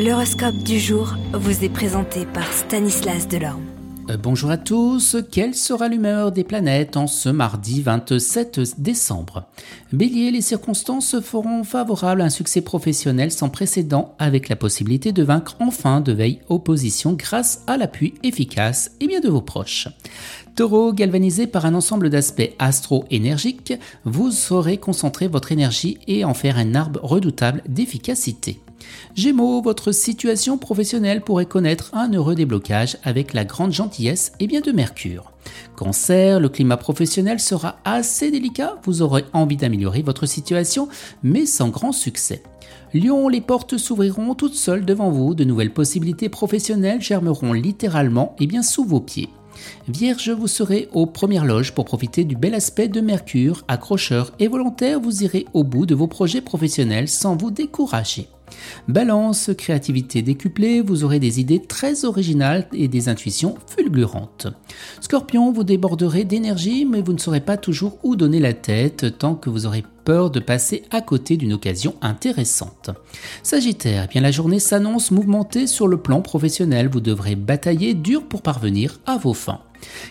L'horoscope 0.00 0.58
du 0.58 0.78
jour 0.78 1.16
vous 1.32 1.64
est 1.64 1.68
présenté 1.68 2.24
par 2.24 2.52
Stanislas 2.52 3.26
Delorme. 3.26 3.64
Euh, 4.08 4.16
bonjour 4.16 4.48
à 4.48 4.56
tous, 4.56 5.16
quelle 5.32 5.56
sera 5.56 5.88
l'humeur 5.88 6.30
des 6.30 6.44
planètes 6.44 6.96
en 6.96 7.08
ce 7.08 7.28
mardi 7.28 7.82
27 7.82 8.80
décembre? 8.80 9.48
Bélier, 9.92 10.30
les 10.30 10.40
circonstances 10.40 11.18
feront 11.18 11.64
favorable 11.64 12.20
à 12.20 12.26
un 12.26 12.30
succès 12.30 12.60
professionnel 12.60 13.32
sans 13.32 13.48
précédent 13.48 14.14
avec 14.20 14.48
la 14.48 14.54
possibilité 14.54 15.10
de 15.10 15.24
vaincre 15.24 15.56
enfin 15.58 16.00
de 16.00 16.12
veille 16.12 16.42
opposition 16.48 17.14
grâce 17.14 17.64
à 17.66 17.76
l'appui 17.76 18.14
efficace 18.22 18.92
et 19.00 19.08
bien 19.08 19.18
de 19.18 19.28
vos 19.28 19.42
proches. 19.42 19.88
Taureau, 20.54 20.92
galvanisé 20.92 21.48
par 21.48 21.66
un 21.66 21.74
ensemble 21.74 22.08
d'aspects 22.08 22.52
astro-énergiques, 22.60 23.74
vous 24.04 24.30
saurez 24.30 24.76
concentrer 24.76 25.26
votre 25.26 25.50
énergie 25.50 25.98
et 26.06 26.24
en 26.24 26.34
faire 26.34 26.56
un 26.56 26.76
arbre 26.76 27.00
redoutable 27.02 27.64
d'efficacité. 27.68 28.60
Gémeaux, 29.14 29.62
votre 29.62 29.92
situation 29.92 30.58
professionnelle 30.58 31.22
pourrait 31.22 31.46
connaître 31.46 31.90
un 31.94 32.12
heureux 32.12 32.34
déblocage 32.34 32.96
avec 33.02 33.34
la 33.34 33.44
grande 33.44 33.72
gentillesse 33.72 34.32
et 34.40 34.46
bien 34.46 34.60
de 34.60 34.72
Mercure. 34.72 35.32
Cancer, 35.76 36.40
le 36.40 36.48
climat 36.48 36.76
professionnel 36.76 37.40
sera 37.40 37.78
assez 37.84 38.30
délicat, 38.30 38.76
vous 38.84 39.02
aurez 39.02 39.24
envie 39.32 39.56
d'améliorer 39.56 40.02
votre 40.02 40.26
situation, 40.26 40.88
mais 41.22 41.46
sans 41.46 41.68
grand 41.68 41.92
succès. 41.92 42.42
Lion, 42.94 43.28
les 43.28 43.40
portes 43.40 43.76
s'ouvriront 43.76 44.34
toutes 44.34 44.54
seules 44.54 44.84
devant 44.84 45.10
vous, 45.10 45.34
de 45.34 45.44
nouvelles 45.44 45.72
possibilités 45.72 46.28
professionnelles 46.28 47.02
germeront 47.02 47.52
littéralement 47.52 48.34
et 48.38 48.46
bien 48.46 48.62
sous 48.62 48.84
vos 48.84 49.00
pieds. 49.00 49.28
Vierge, 49.88 50.30
vous 50.30 50.46
serez 50.46 50.88
aux 50.92 51.06
premières 51.06 51.44
loges 51.44 51.72
pour 51.72 51.84
profiter 51.84 52.24
du 52.24 52.36
bel 52.36 52.54
aspect 52.54 52.88
de 52.88 53.00
Mercure, 53.00 53.64
accrocheur 53.68 54.32
et 54.38 54.48
volontaire, 54.48 55.00
vous 55.00 55.24
irez 55.24 55.46
au 55.52 55.64
bout 55.64 55.86
de 55.86 55.94
vos 55.94 56.06
projets 56.06 56.40
professionnels 56.40 57.08
sans 57.08 57.36
vous 57.36 57.50
décourager. 57.50 58.28
Balance, 58.88 59.50
créativité 59.56 60.22
décuplée, 60.22 60.80
vous 60.80 61.04
aurez 61.04 61.18
des 61.18 61.40
idées 61.40 61.60
très 61.60 62.04
originales 62.04 62.66
et 62.72 62.88
des 62.88 63.08
intuitions 63.08 63.56
fulgurantes. 63.66 64.48
Scorpion, 65.00 65.52
vous 65.52 65.64
déborderez 65.64 66.24
d'énergie, 66.24 66.84
mais 66.84 67.02
vous 67.02 67.12
ne 67.12 67.18
saurez 67.18 67.40
pas 67.40 67.56
toujours 67.56 67.98
où 68.02 68.16
donner 68.16 68.40
la 68.40 68.54
tête 68.54 69.18
tant 69.18 69.34
que 69.34 69.50
vous 69.50 69.66
aurez 69.66 69.84
peur 70.04 70.30
de 70.30 70.40
passer 70.40 70.84
à 70.90 71.02
côté 71.02 71.36
d'une 71.36 71.52
occasion 71.52 71.94
intéressante. 72.00 72.90
Sagittaire, 73.42 74.04
eh 74.06 74.08
bien 74.10 74.22
la 74.22 74.30
journée 74.30 74.58
s'annonce 74.58 75.10
mouvementée 75.10 75.66
sur 75.66 75.86
le 75.86 75.98
plan 75.98 76.22
professionnel, 76.22 76.88
vous 76.88 77.00
devrez 77.00 77.36
batailler 77.36 77.94
dur 77.94 78.24
pour 78.24 78.40
parvenir 78.40 79.00
à 79.06 79.18
vos 79.18 79.34
fins. 79.34 79.60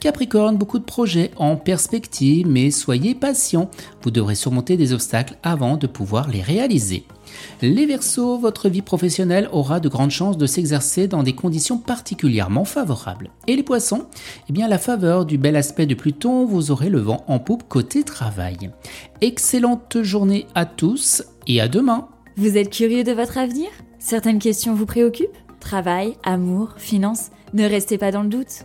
Capricorne, 0.00 0.56
beaucoup 0.56 0.78
de 0.78 0.84
projets 0.84 1.30
en 1.36 1.56
perspective, 1.56 2.46
mais 2.48 2.70
soyez 2.70 3.14
patient, 3.14 3.70
vous 4.02 4.10
devrez 4.10 4.34
surmonter 4.34 4.76
des 4.76 4.92
obstacles 4.92 5.36
avant 5.42 5.76
de 5.76 5.86
pouvoir 5.86 6.28
les 6.28 6.42
réaliser. 6.42 7.04
Les 7.62 7.86
Verseaux, 7.86 8.38
votre 8.38 8.68
vie 8.68 8.82
professionnelle 8.82 9.48
aura 9.52 9.80
de 9.80 9.88
grandes 9.88 10.10
chances 10.10 10.38
de 10.38 10.46
s'exercer 10.46 11.06
dans 11.06 11.22
des 11.22 11.34
conditions 11.34 11.78
particulièrement 11.78 12.64
favorables. 12.64 13.30
Et 13.46 13.56
les 13.56 13.62
Poissons, 13.62 14.06
eh 14.48 14.52
bien 14.52 14.68
la 14.68 14.78
faveur 14.78 15.26
du 15.26 15.38
bel 15.38 15.56
aspect 15.56 15.86
de 15.86 15.94
Pluton, 15.94 16.44
vous 16.44 16.70
aurez 16.70 16.88
le 16.88 17.00
vent 17.00 17.24
en 17.28 17.38
poupe 17.38 17.64
côté 17.68 18.02
travail. 18.02 18.70
Excellente 19.20 20.02
journée 20.02 20.46
à 20.54 20.64
tous 20.64 21.22
et 21.46 21.60
à 21.60 21.68
demain. 21.68 22.08
Vous 22.36 22.56
êtes 22.56 22.70
curieux 22.70 23.04
de 23.04 23.12
votre 23.12 23.38
avenir? 23.38 23.68
Certaines 23.98 24.38
questions 24.38 24.74
vous 24.74 24.86
préoccupent? 24.86 25.28
Travail, 25.60 26.16
amour, 26.24 26.74
finances? 26.78 27.30
Ne 27.52 27.64
restez 27.64 27.98
pas 27.98 28.12
dans 28.12 28.22
le 28.22 28.28
doute. 28.28 28.64